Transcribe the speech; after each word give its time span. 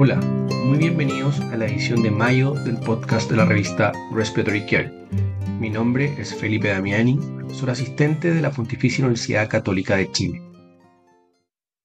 Hola, 0.00 0.14
muy 0.64 0.78
bienvenidos 0.78 1.40
a 1.40 1.56
la 1.56 1.66
edición 1.66 2.04
de 2.04 2.12
mayo 2.12 2.52
del 2.52 2.76
podcast 2.76 3.28
de 3.28 3.36
la 3.36 3.44
revista 3.44 3.90
Respiratory 4.12 4.64
Care. 4.64 4.92
Mi 5.58 5.70
nombre 5.70 6.14
es 6.16 6.32
Felipe 6.36 6.68
Damiani, 6.68 7.16
profesor 7.16 7.70
asistente 7.70 8.32
de 8.32 8.40
la 8.40 8.52
Pontificia 8.52 9.04
Universidad 9.04 9.48
Católica 9.48 9.96
de 9.96 10.08
Chile. 10.12 10.40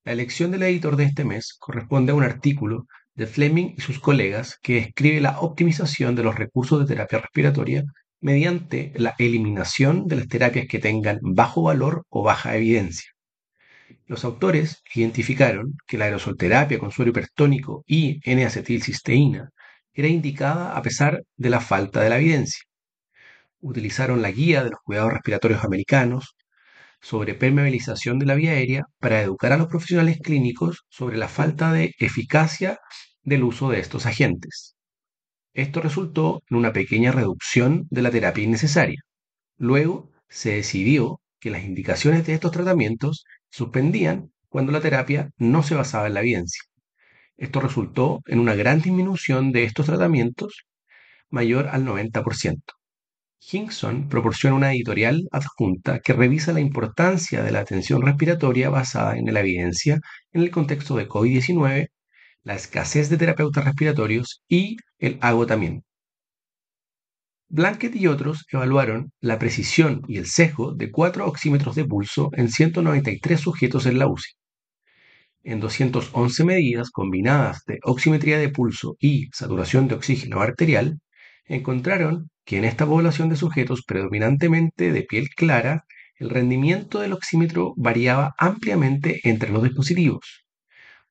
La 0.06 0.12
elección 0.12 0.52
del 0.52 0.62
editor 0.62 0.96
de 0.96 1.06
este 1.06 1.26
mes 1.26 1.56
corresponde 1.58 2.12
a 2.12 2.16
un 2.16 2.22
artículo 2.22 2.86
de 3.16 3.26
Fleming 3.26 3.74
y 3.78 3.82
sus 3.82 4.00
colegas 4.00 4.60
que 4.62 4.76
describe 4.76 5.20
la 5.20 5.40
optimización 5.40 6.16
de 6.16 6.22
los 6.22 6.36
recursos 6.36 6.82
de 6.82 6.94
terapia 6.94 7.18
respiratoria 7.18 7.84
mediante 8.22 8.94
la 8.96 9.16
eliminación 9.18 10.06
de 10.06 10.18
las 10.18 10.28
terapias 10.28 10.68
que 10.68 10.78
tengan 10.78 11.18
bajo 11.24 11.64
valor 11.64 12.06
o 12.10 12.22
baja 12.22 12.56
evidencia. 12.56 13.13
Los 14.06 14.26
autores 14.26 14.84
identificaron 14.94 15.78
que 15.88 15.98
la 15.98 16.06
aerosolterapia 16.06 16.80
con 16.80 16.92
suero 16.92 17.12
hipertónico 17.12 17.84
y 17.88 18.20
N-acetilcisteína 18.24 19.50
era 19.94 20.08
indicada 20.08 20.76
a 20.76 20.82
pesar 20.82 21.24
de 21.38 21.50
la 21.50 21.62
falta 21.62 22.02
de 22.02 22.10
la 22.10 22.18
evidencia. 22.18 22.64
Utilizaron 23.62 24.22
la 24.22 24.32
guía 24.32 24.64
de 24.64 24.72
los 24.72 24.80
cuidados 24.84 25.14
respiratorios 25.14 25.64
americanos 25.64 26.36
sobre 27.02 27.34
permeabilización 27.34 28.20
de 28.20 28.26
la 28.26 28.36
vía 28.36 28.52
aérea 28.52 28.84
para 29.00 29.22
educar 29.22 29.52
a 29.54 29.58
los 29.58 29.68
profesionales 29.68 30.20
clínicos 30.22 30.84
sobre 30.90 31.18
la 31.18 31.28
falta 31.28 31.72
de 31.72 31.94
eficacia 32.00 32.80
del 33.24 33.44
uso 33.44 33.70
de 33.70 33.80
estos 33.80 34.06
agentes. 34.06 34.76
Esto 35.54 35.82
resultó 35.82 36.42
en 36.50 36.58
una 36.58 36.74
pequeña 36.74 37.12
reducción 37.12 37.88
de 37.90 38.02
la 38.02 38.12
terapia 38.12 38.44
innecesaria. 38.44 39.02
Luego 39.58 40.12
se 40.28 40.56
decidió 40.56 41.22
que 41.40 41.52
las 41.52 41.64
indicaciones 41.64 42.26
de 42.26 42.34
estos 42.34 42.52
tratamientos 42.52 43.26
suspendían 43.54 44.32
cuando 44.50 44.72
la 44.72 44.82
terapia 44.82 45.30
no 45.38 45.62
se 45.62 45.76
basaba 45.76 46.08
en 46.08 46.16
la 46.16 46.22
evidencia. 46.22 46.64
Esto 47.38 47.60
resultó 47.60 48.22
en 48.26 48.40
una 48.40 48.56
gran 48.56 48.82
disminución 48.82 49.52
de 49.52 49.64
estos 49.64 49.86
tratamientos 49.86 50.66
mayor 51.30 51.68
al 51.68 51.86
90%. 51.86 52.62
Hinkson 53.52 54.10
proporciona 54.10 54.56
una 54.56 54.74
editorial 54.74 55.28
adjunta 55.32 56.00
que 56.00 56.14
revisa 56.14 56.52
la 56.52 56.62
importancia 56.62 57.44
de 57.44 57.52
la 57.52 57.60
atención 57.60 58.02
respiratoria 58.02 58.70
basada 58.70 59.18
en 59.18 59.32
la 59.32 59.42
evidencia 59.42 60.00
en 60.32 60.42
el 60.42 60.50
contexto 60.50 60.96
de 60.96 61.08
COVID-19, 61.08 61.90
la 62.44 62.56
escasez 62.56 63.10
de 63.10 63.18
terapeutas 63.18 63.66
respiratorios 63.66 64.42
y 64.48 64.78
el 64.98 65.20
agotamiento. 65.22 65.86
Blanket 67.56 67.96
y 67.96 68.08
otros 68.08 68.48
evaluaron 68.52 69.12
la 69.22 69.38
precisión 69.38 70.02
y 70.08 70.18
el 70.18 70.26
sesgo 70.26 70.74
de 70.74 70.90
cuatro 70.90 71.28
oxímetros 71.28 71.76
de 71.76 71.86
pulso 71.86 72.32
en 72.34 72.50
193 72.50 73.40
sujetos 73.40 73.86
en 73.86 74.00
la 74.00 74.08
UCI. 74.08 74.32
En 75.44 75.60
211 75.60 76.46
medidas 76.46 76.90
combinadas 76.90 77.64
de 77.68 77.78
oximetría 77.84 78.40
de 78.40 78.50
pulso 78.50 78.96
y 79.00 79.28
saturación 79.34 79.88
de 79.88 79.94
oxígeno 79.94 80.42
arterial, 80.42 80.98
encontraron 81.46 82.32
que 82.44 82.58
en 82.58 82.66
esta 82.66 82.88
población 82.88 83.30
de 83.30 83.36
sujetos 83.36 83.84
predominantemente 83.86 84.92
de 84.92 85.04
piel 85.04 85.30
clara, 85.30 85.86
el 86.18 86.32
rendimiento 86.32 87.02
del 87.02 87.14
oxímetro 87.14 87.76
variaba 87.78 88.34
ampliamente 88.40 89.20
entre 89.26 89.52
los 89.52 89.62
dispositivos. 89.62 90.44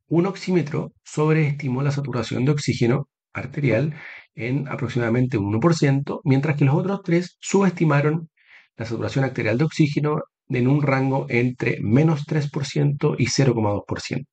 Un 0.08 0.26
oxímetro 0.26 0.90
sobreestimó 1.04 1.84
la 1.84 1.92
saturación 1.92 2.44
de 2.44 2.50
oxígeno 2.50 3.06
arterial 3.32 3.94
en 4.34 4.68
aproximadamente 4.68 5.38
un 5.38 5.52
1%, 5.52 6.20
mientras 6.24 6.56
que 6.56 6.64
los 6.64 6.74
otros 6.74 7.02
tres 7.02 7.36
subestimaron 7.40 8.30
la 8.76 8.86
saturación 8.86 9.24
arterial 9.24 9.58
de 9.58 9.64
oxígeno 9.64 10.22
en 10.48 10.68
un 10.68 10.82
rango 10.82 11.26
entre 11.28 11.78
menos 11.80 12.26
3% 12.26 13.16
y 13.18 13.26
0,2%. 13.26 14.26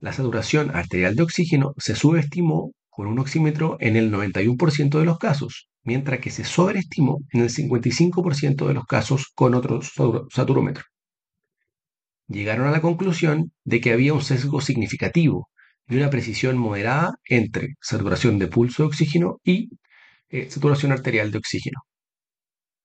La 0.00 0.12
saturación 0.12 0.74
arterial 0.74 1.16
de 1.16 1.22
oxígeno 1.22 1.74
se 1.78 1.96
subestimó 1.96 2.72
con 2.90 3.06
un 3.06 3.18
oxímetro 3.18 3.76
en 3.80 3.96
el 3.96 4.12
91% 4.12 4.98
de 4.98 5.04
los 5.04 5.18
casos, 5.18 5.68
mientras 5.82 6.20
que 6.20 6.30
se 6.30 6.44
sobreestimó 6.44 7.20
en 7.32 7.42
el 7.42 7.50
55% 7.50 8.66
de 8.66 8.74
los 8.74 8.84
casos 8.84 9.32
con 9.34 9.54
otro 9.54 9.80
saturómetro. 10.30 10.84
Llegaron 12.28 12.66
a 12.66 12.70
la 12.70 12.80
conclusión 12.80 13.52
de 13.64 13.80
que 13.80 13.92
había 13.92 14.14
un 14.14 14.22
sesgo 14.22 14.60
significativo 14.60 15.48
y 15.88 15.96
una 15.96 16.10
precisión 16.10 16.58
moderada 16.58 17.14
entre 17.24 17.76
saturación 17.80 18.38
de 18.38 18.48
pulso 18.48 18.82
de 18.82 18.88
oxígeno 18.88 19.40
y 19.44 19.70
eh, 20.28 20.50
saturación 20.50 20.92
arterial 20.92 21.30
de 21.30 21.38
oxígeno. 21.38 21.80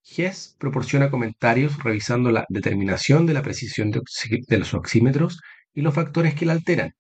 Hess 0.04 0.56
proporciona 0.60 1.10
comentarios 1.10 1.82
revisando 1.84 2.32
la 2.32 2.46
determinación 2.50 3.26
de 3.26 3.34
la 3.34 3.42
precisión 3.44 3.92
de, 3.92 4.02
de 4.48 4.58
los 4.58 4.74
oxímetros 4.74 5.40
y 5.74 5.82
los 5.82 5.94
factores 5.94 6.36
que 6.36 6.46
la 6.46 6.54
alteran. 6.54 6.94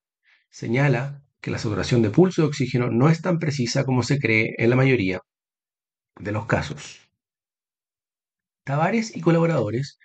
Señala 0.49 1.23
que 1.41 1.51
la 1.51 1.57
saturación 1.57 2.01
de 2.01 2.11
pulso 2.11 2.41
de 2.41 2.47
oxígeno 2.47 2.89
no 2.89 3.09
es 3.09 3.21
tan 3.21 3.39
precisa 3.39 3.83
como 3.83 4.03
se 4.03 4.19
cree 4.19 4.53
en 4.57 4.69
la 4.69 4.75
mayoría 4.75 5.19
de 6.19 6.31
los 6.31 6.45
casos. 6.45 7.09
Tavares 8.63 9.15
y 9.15 9.21
colaboradores 9.21 9.97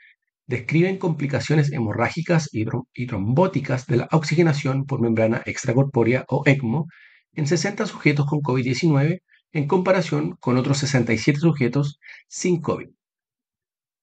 describen 0.46 0.98
complicaciones 0.98 1.72
hemorrágicas 1.72 2.48
y, 2.52 3.06
trombóticas 3.06 3.86
de 3.86 3.98
la 3.98 4.08
oxigenación 4.12 4.84
por 4.86 5.00
membrana 5.00 5.42
extracorpórea 5.44 6.24
o 6.28 6.42
ECMO 6.46 6.86
en 7.34 7.46
60 7.46 7.86
sujetos 7.86 8.26
con 8.26 8.40
COVID-19 8.40 9.20
en 9.52 9.66
comparación 9.66 10.36
con 10.40 10.56
otros 10.56 10.78
67 10.78 11.40
sujetos 11.40 11.98
sin 12.28 12.60
COVID. 12.60 12.88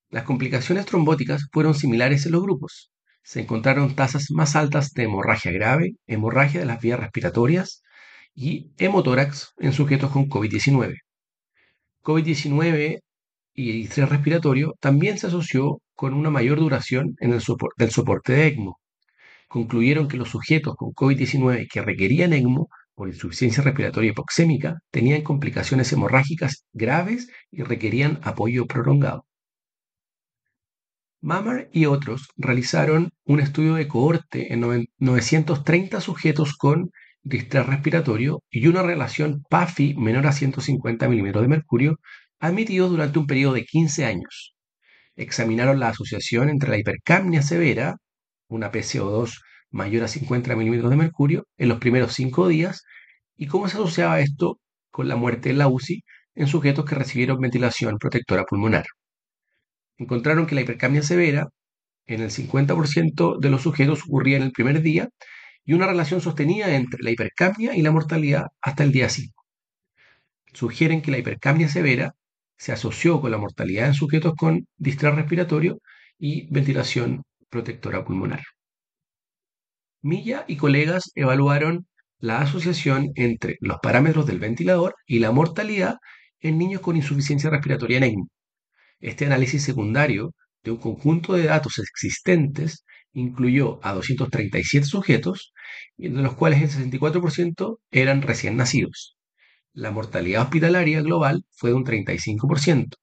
Las 0.10 0.24
complicaciones 0.24 0.86
trombóticas 0.86 1.48
fueron 1.52 1.76
similares 1.76 2.26
en 2.26 2.34
los 2.34 2.44
grupos. 2.44 2.92
Se 3.24 3.42
encontraron 3.42 3.96
tasas 3.96 4.28
más 4.32 4.56
altas 4.56 4.92
de 4.94 5.04
hemorragia 5.04 5.52
grave, 5.52 5.96
hemorragia 6.08 6.60
de 6.60 6.66
las 6.66 6.82
vías 6.82 7.00
respiratorias 7.00 7.82
y 8.36 8.72
hemotórax 8.78 9.54
en 9.58 9.74
sujetos 9.74 10.12
con 10.12 10.30
COVID-19. 10.30 10.98
COVID-19 12.04 13.00
y 13.54 13.84
estrés 13.84 14.10
respiratorio 14.10 14.74
también 14.80 15.18
se 15.18 15.28
asoció 15.28 15.80
con 15.96 16.14
una 16.14 16.30
mayor 16.30 16.60
duración 16.60 17.16
en 17.20 17.34
el 17.34 17.42
del 17.78 17.92
soporte 17.92 18.34
de 18.34 18.48
ECMO. 18.48 18.80
Concluyeron 19.48 20.08
que 20.08 20.18
los 20.18 20.30
sujetos 20.30 20.76
con 20.76 20.92
COVID-19 20.92 21.68
que 21.72 21.82
requerían 21.82 22.34
ECMO 22.34 22.70
por 22.96 23.08
insuficiencia 23.08 23.64
respiratoria 23.64 24.12
hipoxémica 24.12 24.80
tenían 24.92 25.22
complicaciones 25.22 25.92
hemorrágicas 25.94 26.66
graves 26.74 27.30
y 27.52 27.64
requerían 27.64 28.20
apoyo 28.24 28.66
prolongado. 28.66 29.26
Mammer 31.22 31.70
y 31.72 31.86
otros 31.86 32.28
realizaron 32.36 33.12
un 33.24 33.40
estudio 33.40 33.76
de 33.76 33.88
cohorte 33.88 34.54
en 34.54 34.88
930 34.98 36.02
sujetos 36.02 36.58
con 36.58 36.92
distrés 37.22 37.66
respiratorio 37.66 38.44
y 38.50 38.68
una 38.68 38.84
relación 38.84 39.44
PAFI 39.50 39.96
menor 39.96 40.28
a 40.28 40.34
150 40.34 41.08
milímetros 41.08 41.44
de 41.44 41.48
mercurio 41.48 42.00
admitidos 42.40 42.92
durante 42.92 43.20
un 43.20 43.28
periodo 43.28 43.54
de 43.54 43.64
15 43.64 44.06
años. 44.06 44.54
Examinaron 45.16 45.80
la 45.80 45.90
asociación 45.90 46.50
entre 46.50 46.70
la 46.70 46.78
hipercapnia 46.78 47.42
severa, 47.42 47.98
una 48.48 48.72
PCO2 48.72 49.42
mayor 49.70 50.04
a 50.04 50.08
50 50.08 50.56
milímetros 50.56 50.90
de 50.90 50.98
mercurio, 50.98 51.48
en 51.58 51.70
los 51.70 51.80
primeros 51.80 52.14
5 52.14 52.48
días 52.48 52.84
y 53.36 53.48
cómo 53.48 53.68
se 53.68 53.78
asociaba 53.78 54.20
esto 54.20 54.60
con 54.92 55.08
la 55.08 55.16
muerte 55.16 55.50
en 55.50 55.58
la 55.58 55.68
UCI 55.68 56.04
en 56.36 56.48
sujetos 56.48 56.86
que 56.86 56.96
recibieron 56.96 57.40
ventilación 57.40 57.98
protectora 57.98 58.46
pulmonar. 58.46 58.86
Encontraron 59.98 60.46
que 60.48 60.56
la 60.56 60.62
hipercapnia 60.62 61.04
severa 61.04 61.48
en 62.06 62.22
el 62.22 62.32
50% 62.32 63.40
de 63.40 63.50
los 63.50 63.62
sujetos 63.62 64.04
ocurría 64.06 64.38
en 64.38 64.44
el 64.44 64.52
primer 64.52 64.82
día 64.82 65.10
y 65.64 65.74
una 65.74 65.88
relación 65.88 66.22
sostenida 66.22 66.76
entre 66.76 67.02
la 67.04 67.12
hipercapnia 67.12 67.76
y 67.76 67.82
la 67.82 67.92
mortalidad 67.92 68.48
hasta 68.62 68.84
el 68.84 68.92
día 68.92 69.10
5. 69.10 69.34
Sugieren 70.54 71.02
que 71.02 71.12
la 71.12 71.20
hipercapnia 71.20 71.70
severa 71.70 72.14
se 72.64 72.72
asoció 72.72 73.20
con 73.20 73.30
la 73.30 73.38
mortalidad 73.38 73.88
en 73.88 73.94
sujetos 73.94 74.36
con 74.38 74.66
distrés 74.78 75.14
respiratorio 75.16 75.82
y 76.18 76.48
ventilación 76.50 77.24
protectora 77.50 78.06
pulmonar. 78.06 78.42
Milla 80.02 80.46
y 80.48 80.56
colegas 80.56 81.12
evaluaron 81.14 81.86
la 82.20 82.40
asociación 82.40 83.12
entre 83.16 83.58
los 83.60 83.80
parámetros 83.84 84.26
del 84.28 84.40
ventilador 84.40 84.96
y 85.06 85.20
la 85.20 85.34
mortalidad 85.34 85.98
en 86.40 86.58
niños 86.58 86.80
con 86.80 86.96
insuficiencia 86.96 87.50
respiratoria 87.50 87.98
en 87.98 88.04
ECMO. 88.06 88.28
Este 89.02 89.26
análisis 89.26 89.62
secundario 89.62 90.34
de 90.64 90.72
un 90.72 90.78
conjunto 90.78 91.34
de 91.34 91.44
datos 91.44 91.80
existentes 91.80 92.86
incluyó 93.12 93.82
a 93.86 93.92
237 93.92 94.86
sujetos, 94.86 95.52
de 95.98 96.08
los 96.08 96.36
cuales 96.36 96.62
el 96.62 96.92
64% 96.92 97.80
eran 97.92 98.22
recién 98.22 98.56
nacidos 98.56 99.18
la 99.74 99.92
mortalidad 99.92 100.44
hospitalaria 100.44 101.02
global 101.02 101.46
fue 101.52 101.72
de 101.72 101.76
un 101.76 101.86
35%. 101.86 102.96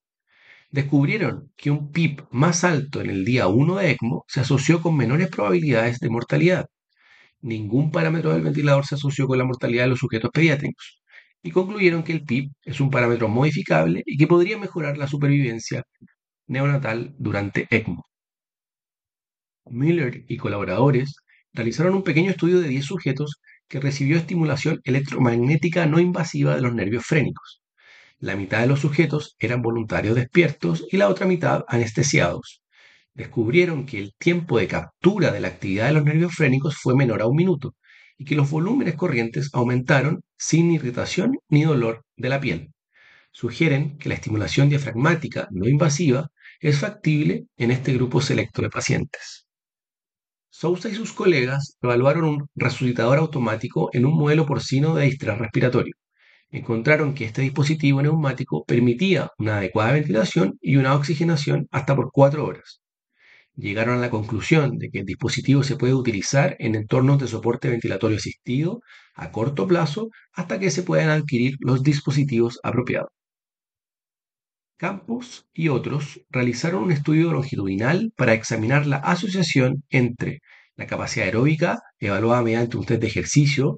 Descubrieron 0.71 1.53
que 1.57 1.71
un 1.71 1.91
PIB 1.91 2.27
más 2.31 2.65
alto 2.65 3.01
en 3.01 3.11
el 3.11 3.25
día 3.25 3.49
1 3.49 3.77
de 3.77 3.91
ECMO 3.91 4.25
se 4.29 4.41
asoció 4.41 4.81
con 4.83 4.97
menores 4.97 5.29
probabilidades 5.29 5.99
de 5.99 6.11
mortalidad. 6.11 6.67
Ningún 7.41 7.91
parámetro 7.91 8.33
del 8.33 8.43
ventilador 8.43 8.87
se 8.87 8.95
asoció 8.95 9.27
con 9.27 9.39
la 9.39 9.45
mortalidad 9.45 9.85
de 9.85 9.91
los 9.91 9.99
sujetos 9.99 10.31
pediátricos 10.33 11.01
y 11.43 11.51
concluyeron 11.51 12.05
que 12.05 12.13
el 12.13 12.25
PIB 12.25 12.53
es 12.65 12.81
un 12.81 12.91
parámetro 12.91 13.29
modificable 13.29 14.03
y 14.07 14.17
que 14.17 14.27
podría 14.27 14.59
mejorar 14.59 14.99
la 14.99 15.09
supervivencia 15.09 15.85
neonatal 16.47 17.15
durante 17.19 17.67
ECMO. 17.71 18.05
Miller 19.67 20.25
y 20.29 20.37
colaboradores 20.37 21.17
realizaron 21.53 21.95
un 21.95 22.05
pequeño 22.05 22.31
estudio 22.31 22.61
de 22.61 22.69
10 22.69 22.85
sujetos 22.85 23.41
que 23.71 23.81
recibió 23.81 24.17
estimulación 24.19 24.81
electromagnética 24.85 25.87
no 25.87 26.01
invasiva 26.01 26.57
de 26.57 26.61
los 26.61 26.75
nervios 26.75 27.07
frénicos. 27.07 27.63
La 28.19 28.35
mitad 28.37 28.61
de 28.61 28.67
los 28.67 28.81
sujetos 28.81 29.37
eran 29.39 29.63
voluntarios 29.63 30.17
despiertos 30.17 30.85
y 30.91 30.97
la 30.97 31.09
otra 31.09 31.25
mitad 31.25 31.65
anestesiados. 31.69 32.63
Descubrieron 33.15 33.87
que 33.87 34.01
el 34.01 34.13
tiempo 34.19 34.59
de 34.59 34.67
captura 34.67 35.31
de 35.31 35.41
la 35.41 35.49
actividad 35.49 35.87
de 35.87 35.93
los 35.93 36.05
nervios 36.05 36.35
frénicos 36.35 36.77
fue 36.77 36.97
menor 36.97 37.23
a 37.23 37.27
un 37.27 37.37
minuto 37.37 37.77
y 38.19 38.25
que 38.25 38.35
los 38.35 38.51
volúmenes 38.51 38.97
corrientes 38.97 39.51
aumentaron 39.53 40.23
sin 40.37 40.73
irritación 40.73 41.39
ni 41.49 41.63
dolor 41.63 42.05
de 42.17 42.29
la 42.29 42.41
piel. 42.41 42.73
Sugieren 43.31 43.99
que 43.99 44.09
la 44.09 44.17
estimulación 44.17 44.69
diafragmática 44.69 45.47
no 45.53 45.69
invasiva 45.69 46.29
es 46.59 46.81
factible 46.81 47.47
en 47.57 47.71
este 47.71 47.95
grupo 47.95 48.21
selecto 48.21 48.63
de 48.63 48.69
pacientes. 48.69 49.47
Sousa 50.51 50.89
y 50.89 50.95
sus 50.95 51.13
colegas 51.13 51.77
evaluaron 51.83 52.25
un 52.25 52.47
resucitador 52.55 53.19
automático 53.19 53.91
en 53.93 54.07
un 54.07 54.17
modelo 54.17 54.47
porcino 54.47 54.95
de 54.95 55.07
distrés 55.07 55.39
respiratorio 55.39 55.95
encontraron 56.51 57.15
que 57.15 57.25
este 57.25 57.43
dispositivo 57.43 58.03
neumático 58.03 58.65
permitía 58.65 59.31
una 59.39 59.59
adecuada 59.59 59.93
ventilación 59.93 60.59
y 60.61 60.77
una 60.77 60.95
oxigenación 60.95 61.69
hasta 61.71 61.95
por 61.95 62.11
cuatro 62.13 62.45
horas. 62.47 62.81
Llegaron 63.55 63.99
a 63.99 64.01
la 64.01 64.11
conclusión 64.11 64.79
de 64.79 64.91
que 64.91 65.01
el 65.01 65.07
dispositivo 65.07 65.63
se 65.63 65.77
puede 65.77 65.95
utilizar 65.95 66.57
en 66.59 66.75
entornos 66.75 67.21
de 67.21 67.29
soporte 67.29 67.69
ventilatorio 67.69 68.17
asistido 68.17 68.81
a 69.15 69.31
corto 69.33 69.67
plazo 69.67 70.09
hasta 70.33 70.59
que 70.59 70.71
se 70.71 70.83
puedan 70.83 71.11
adquirir 71.11 71.57
los 71.61 71.83
dispositivos 71.83 72.59
apropiados. 72.63 73.11
Campos 74.81 75.47
y 75.55 75.69
otros 75.69 76.23
realizaron 76.31 76.83
un 76.85 76.93
estudio 76.93 77.33
longitudinal 77.33 78.13
para 78.17 78.35
examinar 78.35 78.87
la 78.87 78.97
asociación 78.97 79.85
entre 79.91 80.41
la 80.75 80.87
capacidad 80.87 81.27
aeróbica, 81.27 81.79
evaluada 81.99 82.43
mediante 82.43 82.77
un 82.77 82.85
test 82.85 83.01
de 83.03 83.07
ejercicio, 83.07 83.77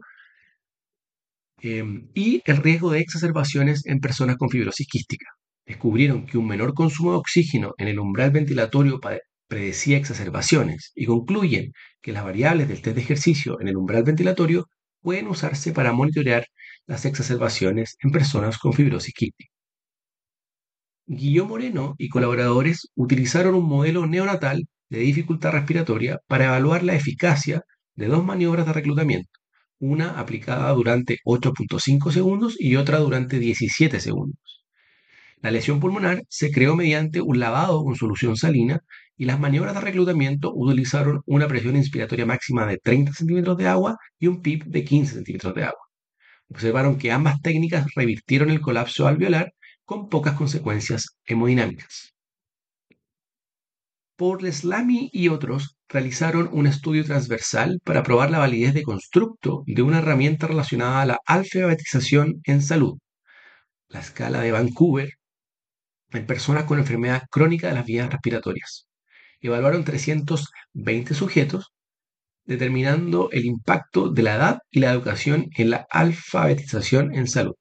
Em, 1.63 2.09
y 2.15 2.43
el 2.45 2.57
riesgo 2.57 2.91
de 2.91 2.99
exacerbaciones 3.01 3.87
en 3.87 4.01
personas 4.01 4.37
con 4.37 4.51
fibrosis 4.51 4.87
quística. 4.89 5.27
Descubrieron 5.65 6.27
que 6.27 6.37
un 6.37 6.49
menor 6.49 6.75
consumo 6.75 7.13
de 7.13 7.19
oxígeno 7.19 7.73
en 7.79 7.87
el 7.87 8.01
umbral 8.01 8.33
ventilatorio 8.33 8.99
predecía 9.47 9.97
exacerbaciones 9.97 10.91
y 10.97 11.07
concluyen 11.07 11.73
que 12.01 12.13
las 12.13 12.25
variables 12.25 12.67
del 12.69 12.83
test 12.83 12.97
de 12.97 13.03
ejercicio 13.03 13.61
en 13.61 13.69
el 13.69 13.77
umbral 13.77 14.03
ventilatorio 14.03 14.67
pueden 15.01 15.29
usarse 15.29 15.73
para 15.73 15.93
monitorear 15.93 16.47
las 16.87 17.05
exacerbaciones 17.05 17.97
en 18.03 18.11
personas 18.11 18.59
con 18.59 18.73
fibrosis 18.73 19.15
quística. 19.15 19.52
Guillaume 21.15 21.51
Moreno 21.51 21.95
y 21.99 22.09
colaboradores 22.09 22.89
utilizaron 22.95 23.55
un 23.55 23.67
modelo 23.69 24.07
neonatal 24.07 24.67
de 24.89 24.99
dificultad 24.99 25.53
respiratoria 25.53 26.19
para 26.27 26.47
evaluar 26.47 26.83
la 26.83 26.95
eficacia 26.95 27.63
de 27.95 28.07
dos 28.07 28.25
maniobras 28.25 28.67
de 28.67 28.73
reclutamiento 28.73 29.31
una 29.83 30.11
aplicada 30.21 30.73
durante 30.73 31.19
8.5 31.25 32.13
segundos 32.13 32.55
y 32.57 32.77
otra 32.77 32.99
durante 32.99 33.41
17 33.41 33.99
segundos. 33.99 34.63
La 35.41 35.51
lesión 35.51 35.81
pulmonar 35.81 36.23
se 36.29 36.53
creó 36.53 36.77
mediante 36.77 37.21
un 37.21 37.41
lavado 37.41 37.83
con 37.83 37.97
solución 37.97 38.37
salina 38.37 38.81
y 39.17 39.25
las 39.25 39.41
maniobras 39.41 39.75
de 39.75 39.81
reclutamiento 39.81 40.53
utilizaron 40.55 41.23
una 41.27 41.49
presión 41.49 41.75
inspiratoria 41.75 42.25
máxima 42.25 42.65
de 42.65 42.79
30 42.79 43.13
centímetros 43.13 43.57
de 43.57 43.67
agua 43.67 43.99
y 44.21 44.29
un 44.29 44.41
PIB 44.41 44.67
de 44.67 44.85
15 44.85 45.15
centímetros 45.15 45.53
de 45.57 45.65
agua. 45.65 45.81
Observaron 46.49 46.97
que 46.97 47.11
ambas 47.11 47.43
técnicas 47.43 47.87
revirtieron 47.97 48.51
el 48.51 48.61
colapso 48.61 49.09
alveolar 49.09 49.53
con 49.85 50.09
pocas 50.09 50.35
consecuencias 50.35 51.17
hemodinámicas. 51.25 52.13
Por 54.17 54.43
Leslamy 54.43 55.11
y 55.13 55.29
otros 55.29 55.77
realizaron 55.89 56.49
un 56.53 56.67
estudio 56.67 57.05
transversal 57.05 57.81
para 57.85 58.03
probar 58.03 58.31
la 58.31 58.39
validez 58.39 58.75
de 58.75 58.83
constructo 58.83 59.63
de 59.67 59.83
una 59.83 59.99
herramienta 59.99 60.47
relacionada 60.47 61.03
a 61.03 61.07
la 61.07 61.19
alfabetización 61.27 62.41
en 62.45 62.63
salud, 62.63 62.99
la 63.89 64.01
escala 64.01 64.41
de 64.41 64.53
Vancouver, 64.53 65.11
en 66.11 66.27
personas 66.27 66.65
con 66.65 66.79
enfermedad 66.79 67.23
crónica 67.31 67.69
de 67.69 67.75
las 67.75 67.87
vías 67.87 68.11
respiratorias. 68.11 68.87
Evaluaron 69.41 69.85
320 69.85 71.15
sujetos, 71.15 71.73
determinando 72.45 73.31
el 73.33 73.45
impacto 73.45 74.09
de 74.09 74.23
la 74.23 74.35
edad 74.37 74.59
y 74.71 74.81
la 74.81 74.93
educación 74.93 75.47
en 75.57 75.71
la 75.71 75.87
alfabetización 75.91 77.15
en 77.15 77.27
salud. 77.29 77.55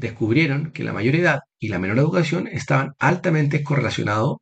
Descubrieron 0.00 0.72
que 0.72 0.82
la 0.82 0.94
mayor 0.94 1.14
edad 1.14 1.40
y 1.58 1.68
la 1.68 1.78
menor 1.78 1.98
educación 1.98 2.48
estaban 2.48 2.94
altamente 2.98 3.62
correlacionados 3.62 4.38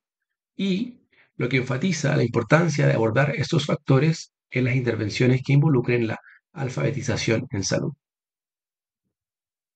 y 0.56 1.00
lo 1.36 1.48
que 1.48 1.56
enfatiza 1.56 2.16
la 2.16 2.22
importancia 2.22 2.86
de 2.86 2.92
abordar 2.92 3.34
estos 3.34 3.66
factores 3.66 4.30
en 4.52 4.66
las 4.66 4.76
intervenciones 4.76 5.42
que 5.44 5.54
involucren 5.54 6.06
la 6.06 6.18
alfabetización 6.52 7.48
en 7.50 7.64
salud. 7.64 7.90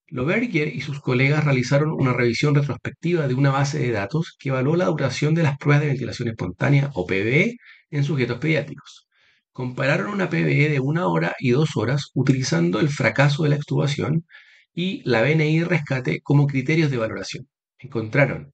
Loberger 0.06 0.68
y 0.68 0.82
sus 0.82 1.00
colegas 1.00 1.44
realizaron 1.44 1.90
una 1.90 2.12
revisión 2.12 2.54
retrospectiva 2.54 3.26
de 3.26 3.34
una 3.34 3.50
base 3.50 3.80
de 3.80 3.90
datos 3.90 4.36
que 4.38 4.50
evaluó 4.50 4.76
la 4.76 4.84
duración 4.84 5.34
de 5.34 5.42
las 5.42 5.58
pruebas 5.58 5.82
de 5.82 5.88
ventilación 5.88 6.28
espontánea 6.28 6.92
o 6.94 7.06
PVE 7.08 7.56
en 7.90 8.04
sujetos 8.04 8.38
pediátricos. 8.38 9.08
Compararon 9.50 10.12
una 10.12 10.30
PVE 10.30 10.68
de 10.68 10.78
una 10.78 11.08
hora 11.08 11.34
y 11.40 11.50
dos 11.50 11.70
horas 11.74 12.12
utilizando 12.14 12.78
el 12.78 12.88
fracaso 12.88 13.42
de 13.42 13.48
la 13.48 13.56
extubación 13.56 14.24
y 14.74 15.02
la 15.04 15.22
BNI 15.22 15.64
rescate 15.64 16.20
como 16.22 16.46
criterios 16.46 16.90
de 16.90 16.96
valoración. 16.96 17.48
Encontraron 17.78 18.52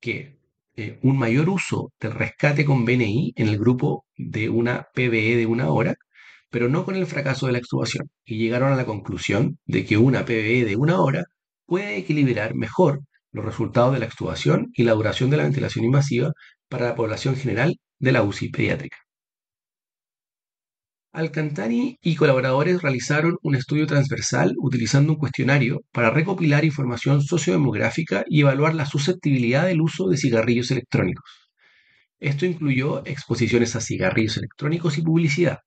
que 0.00 0.38
eh, 0.76 0.98
un 1.02 1.18
mayor 1.18 1.48
uso 1.48 1.92
del 2.00 2.12
rescate 2.12 2.64
con 2.64 2.84
BNI 2.84 3.32
en 3.36 3.48
el 3.48 3.58
grupo 3.58 4.06
de 4.16 4.50
una 4.50 4.88
PBE 4.94 5.36
de 5.36 5.46
una 5.46 5.70
hora, 5.70 5.94
pero 6.50 6.68
no 6.68 6.84
con 6.84 6.96
el 6.96 7.06
fracaso 7.06 7.46
de 7.46 7.52
la 7.52 7.58
extubación, 7.58 8.10
y 8.24 8.38
llegaron 8.38 8.72
a 8.72 8.76
la 8.76 8.86
conclusión 8.86 9.58
de 9.66 9.84
que 9.84 9.96
una 9.96 10.24
PBE 10.24 10.64
de 10.64 10.76
una 10.76 11.00
hora 11.00 11.24
puede 11.66 11.96
equilibrar 11.96 12.54
mejor 12.54 13.00
los 13.32 13.44
resultados 13.44 13.92
de 13.94 14.00
la 14.00 14.06
extubación 14.06 14.70
y 14.74 14.84
la 14.84 14.92
duración 14.92 15.30
de 15.30 15.36
la 15.38 15.44
ventilación 15.44 15.84
invasiva 15.84 16.32
para 16.68 16.86
la 16.86 16.94
población 16.94 17.36
general 17.36 17.76
de 17.98 18.12
la 18.12 18.22
UCI 18.22 18.50
pediátrica. 18.50 18.98
Alcantani 21.16 21.98
y 22.02 22.14
colaboradores 22.14 22.82
realizaron 22.82 23.38
un 23.42 23.54
estudio 23.54 23.86
transversal 23.86 24.54
utilizando 24.58 25.14
un 25.14 25.18
cuestionario 25.18 25.80
para 25.90 26.10
recopilar 26.10 26.66
información 26.66 27.22
sociodemográfica 27.22 28.24
y 28.28 28.42
evaluar 28.42 28.74
la 28.74 28.84
susceptibilidad 28.84 29.64
del 29.64 29.80
uso 29.80 30.08
de 30.08 30.18
cigarrillos 30.18 30.70
electrónicos. 30.70 31.48
Esto 32.20 32.44
incluyó 32.44 33.02
exposiciones 33.06 33.74
a 33.76 33.80
cigarrillos 33.80 34.36
electrónicos 34.36 34.98
y 34.98 35.02
publicidad. 35.02 35.60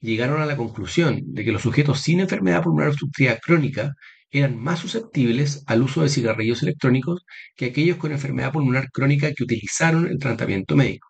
Llegaron 0.00 0.40
a 0.40 0.46
la 0.46 0.56
conclusión 0.56 1.20
de 1.34 1.44
que 1.44 1.52
los 1.52 1.60
sujetos 1.60 2.00
sin 2.00 2.20
enfermedad 2.20 2.62
pulmonar 2.62 2.88
obstructiva 2.88 3.36
crónica 3.36 3.92
eran 4.30 4.58
más 4.58 4.78
susceptibles 4.78 5.64
al 5.66 5.82
uso 5.82 6.00
de 6.00 6.08
cigarrillos 6.08 6.62
electrónicos 6.62 7.26
que 7.56 7.66
aquellos 7.66 7.98
con 7.98 8.12
enfermedad 8.12 8.52
pulmonar 8.52 8.90
crónica 8.90 9.34
que 9.34 9.44
utilizaron 9.44 10.06
el 10.06 10.18
tratamiento 10.18 10.76
médico. 10.76 11.08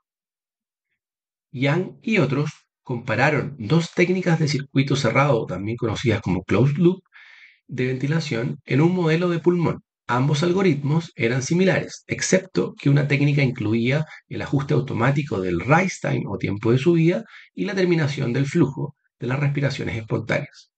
Yang 1.52 1.98
y 2.02 2.18
otros 2.18 2.50
compararon 2.88 3.54
dos 3.58 3.92
técnicas 3.92 4.38
de 4.38 4.48
circuito 4.48 4.96
cerrado, 4.96 5.44
también 5.44 5.76
conocidas 5.76 6.22
como 6.22 6.42
closed 6.42 6.78
loop, 6.78 7.02
de 7.66 7.84
ventilación 7.86 8.60
en 8.64 8.80
un 8.80 8.94
modelo 8.94 9.28
de 9.28 9.40
pulmón. 9.40 9.82
Ambos 10.06 10.42
algoritmos 10.42 11.12
eran 11.14 11.42
similares, 11.42 12.04
excepto 12.06 12.72
que 12.80 12.88
una 12.88 13.06
técnica 13.06 13.42
incluía 13.42 14.06
el 14.28 14.40
ajuste 14.40 14.72
automático 14.72 15.38
del 15.42 15.60
rise 15.60 15.98
time 16.00 16.22
o 16.28 16.38
tiempo 16.38 16.72
de 16.72 16.78
subida 16.78 17.24
y 17.54 17.66
la 17.66 17.74
terminación 17.74 18.32
del 18.32 18.46
flujo 18.46 18.96
de 19.20 19.26
las 19.26 19.38
respiraciones 19.38 19.98
espontáneas. 19.98 20.70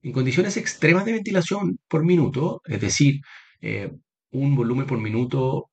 En 0.00 0.12
condiciones 0.12 0.56
extremas 0.56 1.04
de 1.04 1.12
ventilación 1.12 1.78
por 1.86 2.02
minuto, 2.02 2.62
es 2.64 2.80
decir, 2.80 3.20
eh, 3.60 3.92
un 4.30 4.56
volumen 4.56 4.86
por 4.86 4.98
minuto 4.98 5.68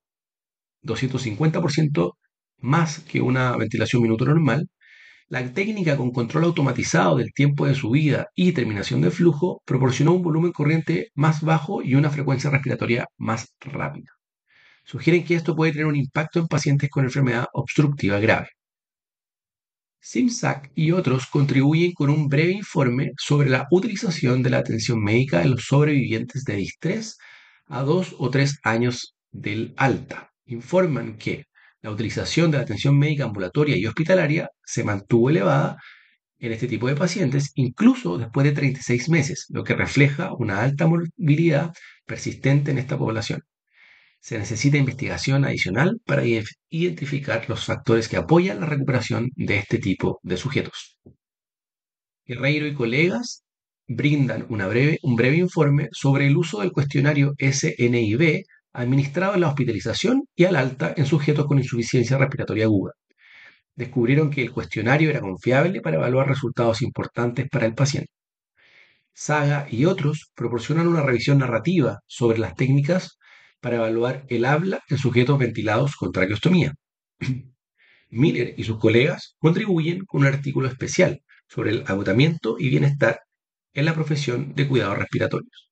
250% 0.82 2.18
más 2.58 2.98
que 2.98 3.22
una 3.22 3.56
ventilación 3.56 4.02
minuto 4.02 4.26
normal, 4.26 4.68
la 5.30 5.52
técnica 5.54 5.96
con 5.96 6.10
control 6.10 6.44
automatizado 6.44 7.16
del 7.16 7.32
tiempo 7.32 7.64
de 7.64 7.76
subida 7.76 8.26
y 8.34 8.52
terminación 8.52 9.00
de 9.00 9.12
flujo 9.12 9.62
proporcionó 9.64 10.12
un 10.12 10.22
volumen 10.22 10.50
corriente 10.50 11.10
más 11.14 11.40
bajo 11.42 11.82
y 11.82 11.94
una 11.94 12.10
frecuencia 12.10 12.50
respiratoria 12.50 13.06
más 13.16 13.54
rápida. 13.60 14.10
Sugieren 14.84 15.24
que 15.24 15.36
esto 15.36 15.54
puede 15.54 15.70
tener 15.70 15.86
un 15.86 15.94
impacto 15.94 16.40
en 16.40 16.48
pacientes 16.48 16.90
con 16.90 17.04
enfermedad 17.04 17.46
obstructiva 17.52 18.18
grave. 18.18 18.48
Simsack 20.00 20.72
y 20.74 20.90
otros 20.90 21.26
contribuyen 21.26 21.92
con 21.92 22.10
un 22.10 22.26
breve 22.26 22.52
informe 22.52 23.12
sobre 23.16 23.50
la 23.50 23.68
utilización 23.70 24.42
de 24.42 24.50
la 24.50 24.58
atención 24.58 25.00
médica 25.00 25.42
en 25.42 25.52
los 25.52 25.64
sobrevivientes 25.64 26.42
de 26.42 26.56
distrés 26.56 27.18
a 27.66 27.82
dos 27.82 28.16
o 28.18 28.30
tres 28.30 28.58
años 28.64 29.14
del 29.30 29.74
alta. 29.76 30.32
Informan 30.46 31.18
que 31.18 31.44
la 31.82 31.90
utilización 31.90 32.50
de 32.50 32.58
la 32.58 32.64
atención 32.64 32.98
médica 32.98 33.24
ambulatoria 33.24 33.76
y 33.76 33.86
hospitalaria 33.86 34.50
se 34.64 34.84
mantuvo 34.84 35.30
elevada 35.30 35.78
en 36.38 36.52
este 36.52 36.66
tipo 36.66 36.88
de 36.88 36.96
pacientes, 36.96 37.52
incluso 37.54 38.18
después 38.18 38.44
de 38.44 38.52
36 38.52 39.08
meses, 39.10 39.46
lo 39.50 39.62
que 39.62 39.74
refleja 39.74 40.32
una 40.34 40.62
alta 40.62 40.86
morbilidad 40.86 41.72
persistente 42.06 42.70
en 42.70 42.78
esta 42.78 42.98
población. 42.98 43.42
Se 44.20 44.38
necesita 44.38 44.76
investigación 44.76 45.44
adicional 45.44 45.98
para 46.04 46.24
identificar 46.70 47.48
los 47.48 47.64
factores 47.64 48.08
que 48.08 48.16
apoyan 48.16 48.60
la 48.60 48.66
recuperación 48.66 49.30
de 49.34 49.58
este 49.58 49.78
tipo 49.78 50.20
de 50.22 50.36
sujetos. 50.36 50.98
Herreiro 52.26 52.66
y 52.66 52.74
colegas 52.74 53.44
brindan 53.86 54.46
un 54.48 55.16
breve 55.16 55.36
informe 55.36 55.88
sobre 55.92 56.26
el 56.26 56.36
uso 56.36 56.60
del 56.60 56.72
cuestionario 56.72 57.34
SNIB 57.38 58.44
administrado 58.72 59.34
en 59.34 59.40
la 59.40 59.48
hospitalización 59.48 60.24
y 60.34 60.44
al 60.44 60.56
alta 60.56 60.94
en 60.96 61.06
sujetos 61.06 61.46
con 61.46 61.58
insuficiencia 61.58 62.18
respiratoria 62.18 62.64
aguda. 62.64 62.92
Descubrieron 63.74 64.30
que 64.30 64.42
el 64.42 64.52
cuestionario 64.52 65.10
era 65.10 65.20
confiable 65.20 65.80
para 65.80 65.96
evaluar 65.96 66.28
resultados 66.28 66.82
importantes 66.82 67.48
para 67.50 67.66
el 67.66 67.74
paciente. 67.74 68.12
Saga 69.12 69.66
y 69.70 69.84
otros 69.84 70.30
proporcionan 70.34 70.88
una 70.88 71.02
revisión 71.02 71.38
narrativa 71.38 72.00
sobre 72.06 72.38
las 72.38 72.54
técnicas 72.54 73.18
para 73.60 73.76
evaluar 73.76 74.24
el 74.28 74.44
habla 74.44 74.80
en 74.88 74.98
sujetos 74.98 75.38
ventilados 75.38 75.96
con 75.96 76.12
traqueostomía. 76.12 76.74
Miller 78.10 78.54
y 78.56 78.64
sus 78.64 78.78
colegas 78.78 79.36
contribuyen 79.38 80.04
con 80.06 80.22
un 80.22 80.26
artículo 80.28 80.68
especial 80.68 81.22
sobre 81.48 81.70
el 81.70 81.84
agotamiento 81.86 82.56
y 82.58 82.68
bienestar 82.68 83.20
en 83.74 83.84
la 83.84 83.94
profesión 83.94 84.54
de 84.54 84.68
cuidados 84.68 84.98
respiratorios. 84.98 85.69